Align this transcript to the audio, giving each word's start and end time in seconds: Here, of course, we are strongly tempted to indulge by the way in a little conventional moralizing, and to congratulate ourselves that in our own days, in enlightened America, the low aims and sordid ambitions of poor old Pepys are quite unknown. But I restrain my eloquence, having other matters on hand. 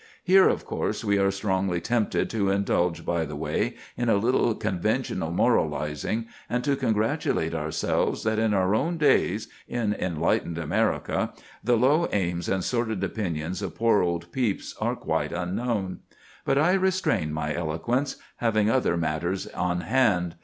Here, 0.23 0.49
of 0.49 0.65
course, 0.65 1.03
we 1.05 1.19
are 1.19 1.29
strongly 1.29 1.79
tempted 1.79 2.27
to 2.31 2.49
indulge 2.49 3.05
by 3.05 3.23
the 3.23 3.35
way 3.35 3.75
in 3.95 4.09
a 4.09 4.15
little 4.15 4.55
conventional 4.55 5.29
moralizing, 5.29 6.25
and 6.49 6.63
to 6.63 6.75
congratulate 6.75 7.53
ourselves 7.53 8.23
that 8.23 8.39
in 8.39 8.51
our 8.51 8.73
own 8.73 8.97
days, 8.97 9.47
in 9.67 9.93
enlightened 9.93 10.57
America, 10.57 11.33
the 11.63 11.77
low 11.77 12.07
aims 12.11 12.49
and 12.49 12.63
sordid 12.63 13.03
ambitions 13.03 13.61
of 13.61 13.75
poor 13.75 14.01
old 14.01 14.31
Pepys 14.31 14.73
are 14.81 14.95
quite 14.95 15.31
unknown. 15.33 15.99
But 16.45 16.57
I 16.57 16.73
restrain 16.73 17.31
my 17.31 17.53
eloquence, 17.53 18.15
having 18.37 18.71
other 18.71 18.97
matters 18.97 19.45
on 19.49 19.81
hand. 19.81 20.33